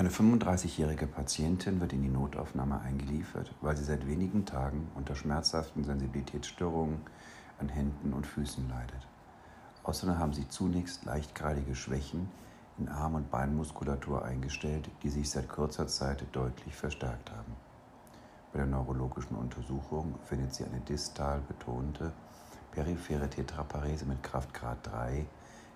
[0.00, 5.84] Eine 35-jährige Patientin wird in die Notaufnahme eingeliefert, weil sie seit wenigen Tagen unter schmerzhaften
[5.84, 7.02] Sensibilitätsstörungen
[7.58, 9.06] an Händen und Füßen leidet.
[9.82, 12.30] Außerdem haben sie zunächst leichtgradige Schwächen
[12.78, 17.52] in Arm- und Beinmuskulatur eingestellt, die sich seit kurzer Zeit deutlich verstärkt haben.
[18.54, 22.10] Bei der neurologischen Untersuchung findet sie eine distal betonte
[22.72, 25.26] periphere Tetraparese mit Kraftgrad 3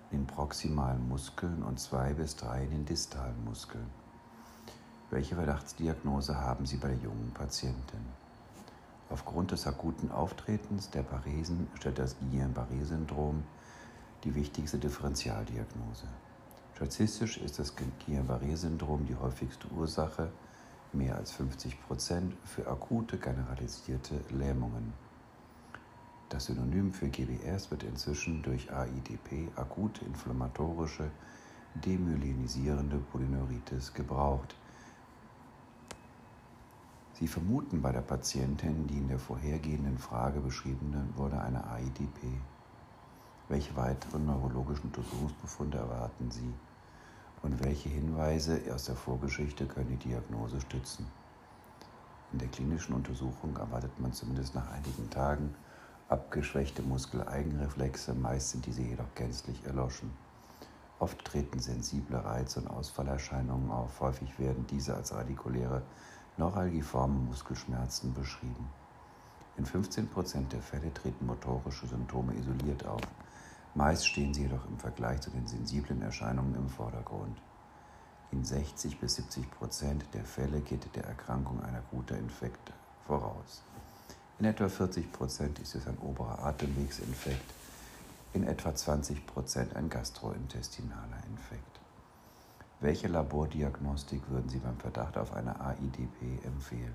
[0.09, 4.04] in den proximalen Muskeln und 2 bis 3 in den distalen Muskeln.
[5.11, 7.99] Welche Verdachtsdiagnose haben Sie bei der jungen Patientin?
[9.11, 13.43] Aufgrund des akuten Auftretens der Paresen stellt das Guillain-Barré-Syndrom
[14.23, 16.07] die wichtigste Differentialdiagnose.
[16.73, 20.31] Statistisch ist das Guillain-Barré-Syndrom die häufigste Ursache,
[20.91, 24.91] mehr als 50 Prozent, für akute generalisierte Lähmungen.
[26.29, 31.11] Das Synonym für GBS wird inzwischen durch AIDP, akute inflammatorische
[31.75, 34.55] demyelinisierende Polyneuritis, gebraucht.
[37.17, 42.41] Sie vermuten bei der Patientin die in der vorhergehenden Frage beschriebene wurde eine AIDP.
[43.47, 46.53] Welche weiteren neurologischen Untersuchungsbefunde erwarten Sie?
[47.41, 51.07] Und welche Hinweise aus der Vorgeschichte können die Diagnose stützen?
[52.33, 55.55] In der klinischen Untersuchung erwartet man zumindest nach einigen Tagen
[56.09, 60.11] abgeschwächte Muskeleigenreflexe, meist sind diese jedoch gänzlich erloschen.
[60.99, 65.81] Oft treten sensible Reize und Ausfallerscheinungen auf, häufig werden diese als radikuläre
[66.37, 68.69] neuralgiforme Muskelschmerzen beschrieben.
[69.57, 73.01] In 15% der Fälle treten motorische Symptome isoliert auf.
[73.73, 77.37] Meist stehen sie jedoch im Vergleich zu den sensiblen Erscheinungen im Vordergrund.
[78.31, 82.73] In 60 bis 70% der Fälle geht der Erkrankung ein akuter Infekt
[83.07, 83.63] voraus.
[84.39, 87.53] In etwa 40% ist es ein oberer Atemwegsinfekt,
[88.33, 91.79] in etwa 20% ein gastrointestinaler Infekt.
[92.85, 96.93] Welche Labordiagnostik würden Sie beim Verdacht auf eine AIDP empfehlen?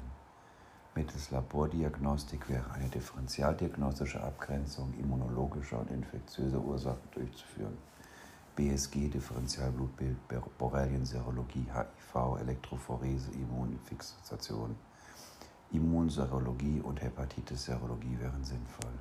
[0.94, 7.76] Mittels Labordiagnostik wäre eine differentialdiagnostische Abgrenzung immunologischer und infektiöser Ursachen durchzuführen.
[8.54, 10.16] BSG, Differentialblutbild,
[10.58, 14.76] Borrelien-Serologie, HIV, Elektrophorese, Immunfixation.
[15.72, 18.92] Immunserologie und Hepatitis-Serologie wären sinnvoll.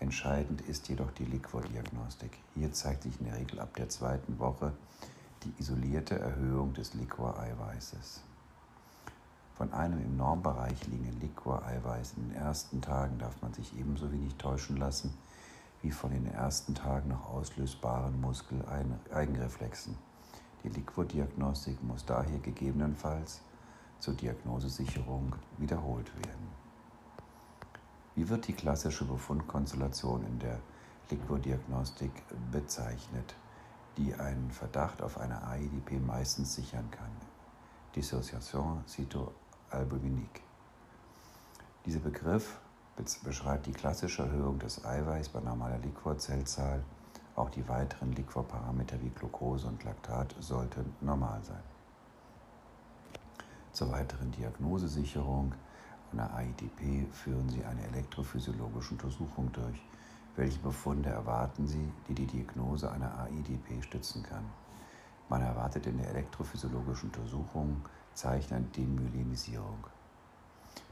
[0.00, 2.38] Entscheidend ist jedoch die Liquordiagnostik.
[2.54, 4.72] Hier zeigt sich in der Regel ab der zweiten Woche
[5.46, 8.22] die isolierte Erhöhung des Liquoreiweißes.
[9.54, 14.34] Von einem im Normbereich liegenden Liquoreiweiß in den ersten Tagen darf man sich ebenso wenig
[14.34, 15.14] täuschen lassen
[15.82, 19.96] wie von den ersten Tagen noch auslösbaren Muskeleigenreflexen.
[20.64, 23.40] Die Liquordiagnostik muss daher gegebenenfalls
[24.00, 26.48] zur Diagnosesicherung wiederholt werden.
[28.16, 30.58] Wie wird die klassische Befundkonstellation in der
[31.10, 32.10] Liquordiagnostik
[32.50, 33.36] bezeichnet?
[33.96, 37.10] Die einen Verdacht auf eine AIDP meistens sichern kann.
[37.94, 40.42] Dissociation cytoalbuminique.
[41.86, 42.58] Dieser Begriff
[43.24, 46.82] beschreibt die klassische Erhöhung des Eiweiß bei normaler Liquorzellzahl.
[47.36, 51.62] Auch die weiteren Liquorparameter wie Glucose und Laktat sollten normal sein.
[53.72, 55.54] Zur weiteren Diagnosesicherung
[56.12, 59.82] einer AIDP führen Sie eine elektrophysiologische Untersuchung durch
[60.36, 64.44] welche Befunde erwarten Sie, die die Diagnose einer AIDP stützen kann?
[65.28, 67.82] Man erwartet in der elektrophysiologischen Untersuchung
[68.14, 69.86] Zeichen einer Demyelinisierung.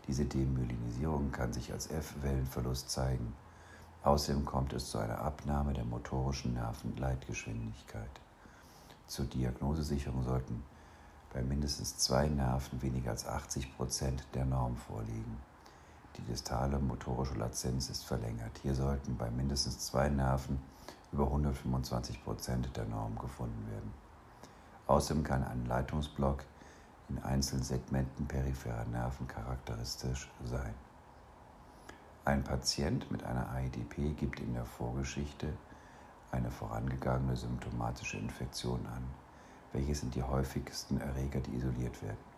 [0.06, 3.34] Diese Demyelinisierung kann sich als F-Wellenverlust zeigen.
[4.03, 8.21] Außerdem kommt es zu einer Abnahme der motorischen Nervenleitgeschwindigkeit.
[9.06, 10.62] Zur Diagnosesicherung sollten
[11.33, 15.38] bei mindestens zwei Nerven weniger als 80 Prozent der Norm vorliegen.
[16.16, 18.58] Die distale motorische Latenz ist verlängert.
[18.62, 20.60] Hier sollten bei mindestens zwei Nerven
[21.12, 23.92] über 125 Prozent der Norm gefunden werden.
[24.86, 26.44] Außerdem kann ein Leitungsblock
[27.08, 30.74] in einzelnen Segmenten peripherer Nerven charakteristisch sein.
[32.24, 35.53] Ein Patient mit einer AIDP gibt in der Vorgeschichte
[36.30, 39.04] eine vorangegangene symptomatische Infektion an.
[39.72, 42.34] Welche sind die häufigsten Erreger, die isoliert werden?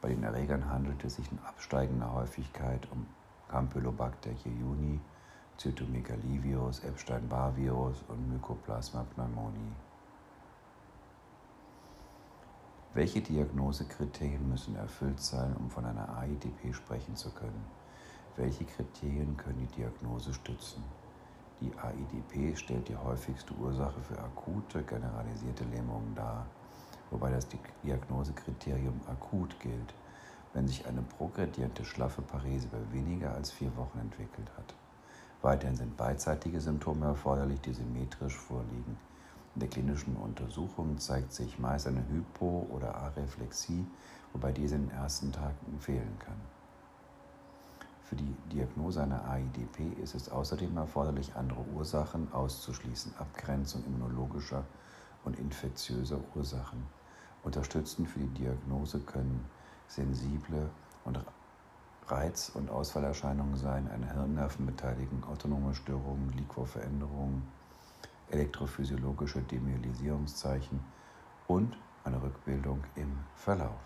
[0.00, 3.06] Bei den Erregern handelt es sich in absteigender Häufigkeit um
[3.48, 5.00] Campylobacter jejuni,
[5.58, 9.72] Cytomegalivirus, Epstein-Barr-Virus und Mycoplasma pneumoniae.
[12.94, 17.64] Welche Diagnosekriterien müssen erfüllt sein, um von einer AIDP sprechen zu können?
[18.36, 20.84] Welche Kriterien können die Diagnose stützen?
[21.60, 26.46] Die AIDP stellt die häufigste Ursache für akute generalisierte Lähmungen dar
[27.10, 27.46] wobei das
[27.84, 29.94] Diagnosekriterium akut gilt,
[30.52, 34.74] wenn sich eine progrediente schlaffe Parese über weniger als vier Wochen entwickelt hat.
[35.42, 38.98] Weiterhin sind beidseitige Symptome erforderlich, die symmetrisch vorliegen.
[39.54, 43.86] In der klinischen Untersuchung zeigt sich meist eine Hypo- oder Areflexie,
[44.32, 46.40] wobei diese in den ersten Tagen fehlen kann.
[48.04, 54.64] Für die Diagnose einer AIDP ist es außerdem erforderlich, andere Ursachen auszuschließen, Abgrenzung immunologischer
[55.24, 56.97] und infektiöser Ursachen.
[57.42, 59.44] Unterstützend für die Diagnose können
[59.86, 60.70] sensible
[61.04, 61.18] und
[62.08, 67.42] Reiz- und Ausfallerscheinungen sein, eine Hirnnervenbeteiligung, autonome Störungen, Liquorveränderungen,
[68.30, 70.80] elektrophysiologische Demyelisierungszeichen
[71.46, 73.80] und eine Rückbildung im Verlauf.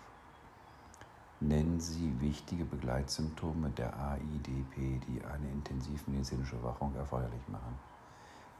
[1.39, 7.77] Nennen Sie wichtige Begleitsymptome der AIDP, die eine intensivmedizinische Wachung erforderlich machen.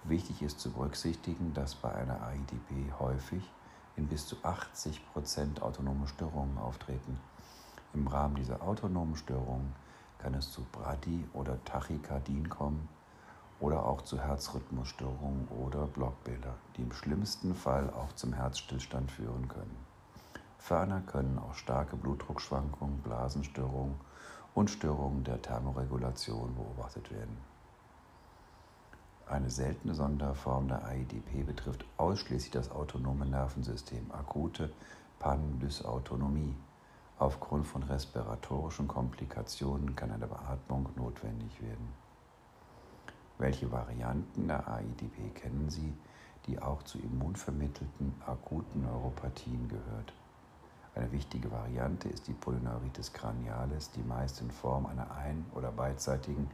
[0.04, 3.50] Wichtig ist zu berücksichtigen, dass bei einer AIDP häufig
[3.95, 7.19] in bis zu 80 Prozent autonome Störungen auftreten.
[7.94, 9.74] Im Rahmen dieser autonomen Störungen
[10.18, 12.90] kann es zu Brady- oder Tachykardien kommen
[13.60, 19.78] oder auch zu Herzrhythmusstörungen oder Blockbilder, die im schlimmsten Fall auch zum Herzstillstand führen können.
[20.57, 23.96] Ferner können auch starke Blutdruckschwankungen, Blasenstörungen
[24.56, 27.53] und Störungen der Thermoregulation beobachtet werden.
[29.28, 34.72] Eine seltene Sonderform der AIDP betrifft ausschließlich das autonome Nervensystem, akute
[35.20, 36.56] Pandysautonomie.
[37.20, 41.94] Aufgrund von respiratorischen Komplikationen kann eine Beatmung notwendig werden.
[43.38, 45.94] Welche Varianten der AIDP kennen Sie,
[46.46, 50.14] die auch zu immunvermittelten akuten Neuropathien gehört?
[50.96, 56.50] Eine wichtige Variante ist die Polyneuritis cranialis, die meist in Form einer ein- oder beidseitigen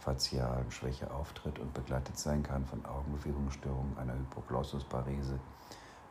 [0.00, 5.38] facialen Schwäche auftritt und begleitet sein kann von Augenbewegungsstörungen, einer Hypoglossusparese,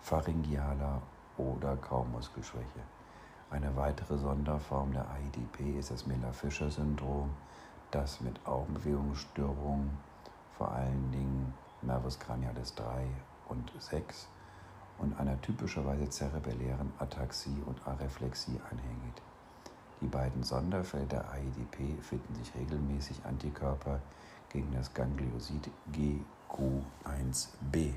[0.02, 1.02] pharyngealer
[1.38, 2.82] oder Kaummuskelschwäche.
[3.50, 7.32] Eine weitere Sonderform der AIDP ist das Miller-Fischer-Syndrom,
[7.90, 9.90] das mit Augenbewegungsstörungen,
[10.56, 13.08] vor allen Dingen Nervus cranialis 3
[13.48, 14.28] und 6,
[15.00, 19.22] und einer typischerweise zerebellären Ataxie und Areflexie einhergeht.
[20.02, 24.02] Die beiden Sonderfälle der AIDP finden sich regelmäßig Antikörper
[24.50, 27.94] gegen das Gangliosid GQ1b.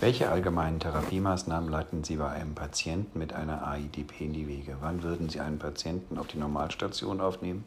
[0.00, 4.76] Welche allgemeinen Therapiemaßnahmen leiten Sie bei einem Patienten mit einer AIDP in die Wege?
[4.80, 7.64] Wann würden Sie einen Patienten auf die Normalstation aufnehmen?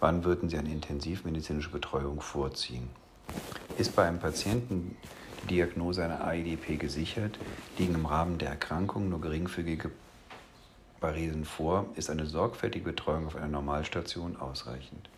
[0.00, 2.90] Wann würden Sie eine intensivmedizinische Betreuung vorziehen?
[3.76, 4.96] Ist bei einem Patienten
[5.42, 7.38] die Diagnose einer AIDP gesichert,
[7.78, 9.90] liegen im Rahmen der Erkrankung nur geringfügige
[11.00, 15.08] Paresen vor, ist eine sorgfältige Betreuung auf einer Normalstation ausreichend.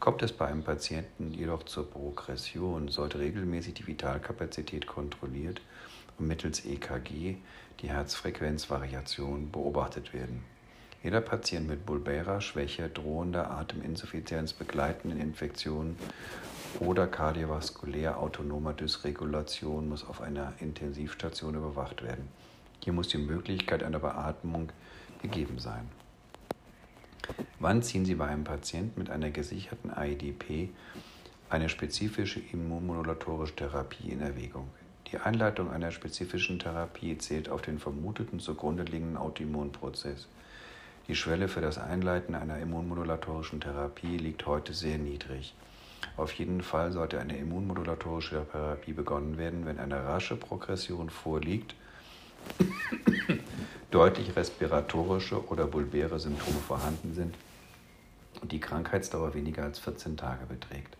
[0.00, 5.60] Kommt es bei einem Patienten jedoch zur Progression, sollte regelmäßig die Vitalkapazität kontrolliert
[6.18, 7.36] und mittels EKG
[7.80, 10.42] die Herzfrequenzvariation beobachtet werden.
[11.02, 15.96] Jeder Patient mit bulbärer Schwäche, drohender Ateminsuffizienz, begleitenden Infektionen
[16.78, 22.28] oder kardiovaskulär autonomer Dysregulation muss auf einer Intensivstation überwacht werden.
[22.82, 24.70] Hier muss die Möglichkeit einer Beatmung
[25.20, 25.88] gegeben sein.
[27.58, 30.70] Wann ziehen Sie bei einem Patienten mit einer gesicherten AIDP
[31.50, 34.68] eine spezifische immunmodulatorische Therapie in Erwägung?
[35.12, 40.28] Die Einleitung einer spezifischen Therapie zählt auf den vermuteten zugrunde liegenden Autoimmunprozess.
[41.08, 45.54] Die Schwelle für das Einleiten einer immunmodulatorischen Therapie liegt heute sehr niedrig.
[46.20, 51.74] Auf jeden Fall sollte eine immunmodulatorische Therapie begonnen werden, wenn eine rasche Progression vorliegt,
[53.90, 57.34] deutlich respiratorische oder bulbäre Symptome vorhanden sind
[58.42, 60.94] und die Krankheitsdauer weniger als 14 Tage beträgt.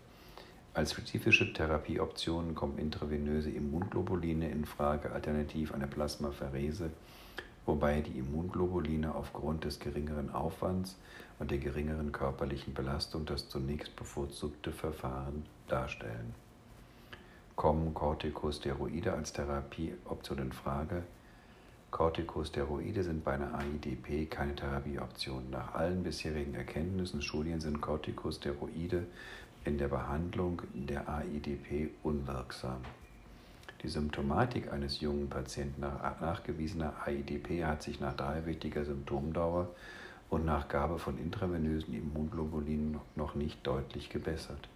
[0.73, 6.89] Als spezifische Therapieoptionen kommen intravenöse Immunglobuline in Frage, alternativ eine Plasmapherese,
[7.65, 10.97] wobei die Immunglobuline aufgrund des geringeren Aufwands
[11.39, 16.33] und der geringeren körperlichen Belastung das zunächst bevorzugte Verfahren darstellen.
[17.55, 21.03] Kommen Corticosteroide als Therapieoption in Frage?
[21.91, 25.49] Corticosteroide sind bei einer AIDP keine Therapieoption.
[25.51, 29.05] Nach allen bisherigen Erkenntnissen und Studien sind Corticosteroide
[29.65, 32.81] in der Behandlung der AIDP unwirksam.
[33.83, 39.69] Die Symptomatik eines jungen Patienten nach nachgewiesener AIDP hat sich nach dreiwöchiger Symptomdauer
[40.29, 44.69] und nach Gabe von intravenösen Immunglobulinen noch nicht deutlich gebessert.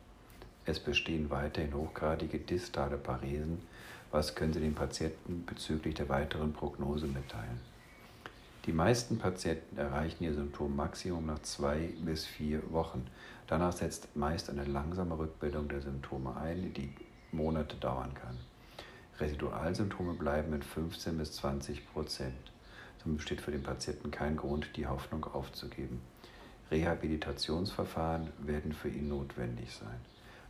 [0.66, 3.62] Es bestehen weiterhin hochgradige distale Paresen.
[4.10, 7.62] Was können Sie den Patienten bezüglich der weiteren Prognose mitteilen?
[8.66, 13.06] Die meisten Patienten erreichen ihr Symptommaximum nach zwei bis vier Wochen.
[13.46, 16.92] Danach setzt meist eine langsame Rückbildung der Symptome ein, die
[17.32, 18.40] Monate dauern kann.
[19.20, 22.52] Residualsymptome bleiben mit 15 bis 20 Prozent.
[23.02, 26.02] Somit besteht für den Patienten kein Grund, die Hoffnung aufzugeben.
[26.72, 30.00] Rehabilitationsverfahren werden für ihn notwendig sein.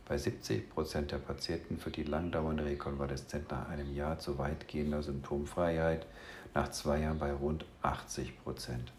[0.08, 6.06] Bei 70 Prozent der Patienten führt die langdauernde Rekonvaleszenz nach einem Jahr zu weitgehender Symptomfreiheit,
[6.54, 8.92] nach zwei Jahren bei rund 80 Prozent.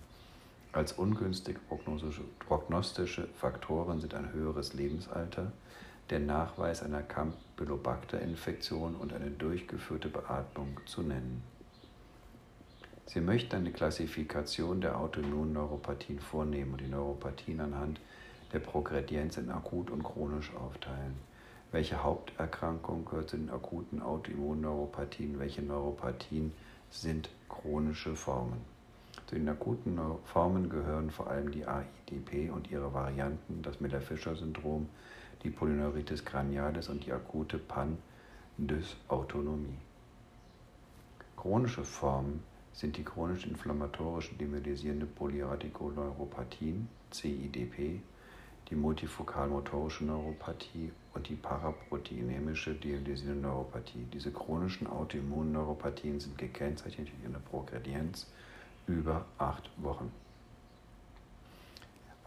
[0.74, 1.60] Als ungünstige
[2.48, 5.52] prognostische Faktoren sind ein höheres Lebensalter,
[6.10, 7.02] der Nachweis einer
[7.58, 11.44] Campylobacter-Infektion und eine durchgeführte Beatmung zu nennen.
[13.06, 18.00] Sie möchten eine Klassifikation der Autoimmunneuropathien vornehmen und die Neuropathien anhand
[18.54, 21.16] der Progredienz in akut und chronisch aufteilen.
[21.72, 25.40] Welche Haupterkrankung gehört zu den akuten Autoimmunneuropathien?
[25.40, 26.54] Welche Neuropathien
[26.92, 28.62] sind chronische Formen?
[29.26, 34.88] Zu den akuten Formen gehören vor allem die AIDP und ihre Varianten, das Miller-Fischer-Syndrom,
[35.48, 39.78] die Polyneuritis cranialis und die akute Pan-Dysautonomie.
[41.38, 48.02] Chronische Formen sind die chronisch inflammatorischen demyelisierende Polyradikolneuropathien, CIDP,
[48.70, 54.06] die multifokalmotorische Neuropathie und die paraproteinemische demyelisierende Neuropathie.
[54.12, 58.28] Diese chronischen Autoimmunneuropathien sind gekennzeichnet durch eine Progredienz
[58.86, 60.12] über acht Wochen.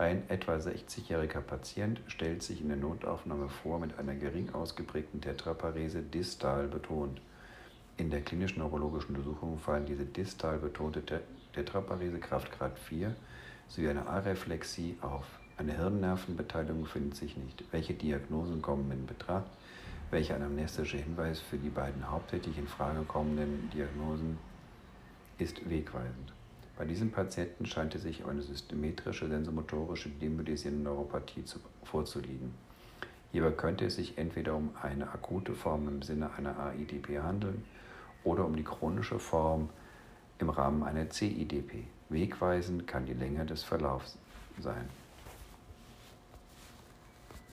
[0.00, 6.00] Ein etwa 60-jähriger Patient stellt sich in der Notaufnahme vor mit einer gering ausgeprägten Tetraparese
[6.00, 7.20] distal betont.
[7.98, 11.02] In der klinischen neurologischen Untersuchung fallen diese distal betonte
[11.52, 13.14] Tetraparese Kraftgrad 4
[13.68, 15.26] sowie eine Areflexie auf.
[15.58, 17.62] Eine Hirnnervenbeteiligung findet sich nicht.
[17.70, 19.50] Welche Diagnosen kommen in Betracht?
[20.10, 24.38] Welcher anamnestische Hinweis für die beiden hauptsächlich in Frage kommenden Diagnosen
[25.36, 26.32] ist wegweisend?
[26.80, 31.44] Bei diesem Patienten scheint es sich eine systemetrische sensomotorische demyelisierende Neuropathie
[31.84, 32.54] vorzuliegen.
[33.32, 37.64] Hierbei könnte es sich entweder um eine akute Form im Sinne einer AIDP handeln
[38.24, 39.68] oder um die chronische Form
[40.38, 41.84] im Rahmen einer CIDP.
[42.08, 44.16] Wegweisend kann die Länge des Verlaufs
[44.58, 44.88] sein.